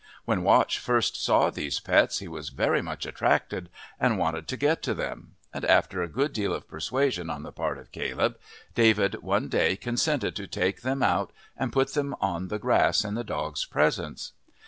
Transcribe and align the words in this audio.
When 0.25 0.41
Watch 0.41 0.79
first 0.79 1.23
saw 1.23 1.51
these 1.51 1.79
pets 1.79 2.17
he 2.17 2.27
was 2.27 2.49
very 2.49 2.81
much 2.81 3.05
attracted, 3.05 3.69
and 3.99 4.17
wanted 4.17 4.47
to 4.47 4.57
get 4.57 4.81
to 4.81 4.95
them, 4.95 5.35
and 5.53 5.63
after 5.63 6.01
a 6.01 6.07
good 6.09 6.33
deal 6.33 6.55
of 6.55 6.67
persuasion 6.67 7.29
on 7.29 7.43
the 7.43 7.51
part 7.51 7.77
of 7.77 7.91
Caleb, 7.91 8.39
David 8.73 9.21
one 9.21 9.47
day 9.47 9.75
consented 9.75 10.35
to 10.37 10.47
take 10.47 10.81
them 10.81 11.03
out 11.03 11.31
and 11.55 11.71
put 11.71 11.93
them 11.93 12.15
on 12.19 12.47
the 12.47 12.57
grass 12.57 13.05
in 13.05 13.13
the 13.13 13.23
dog's 13.23 13.63
presence. 13.63 14.31